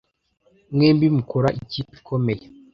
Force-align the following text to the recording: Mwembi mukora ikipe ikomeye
Mwembi 0.73 1.05
mukora 1.17 1.47
ikipe 1.61 1.91
ikomeye 1.99 2.45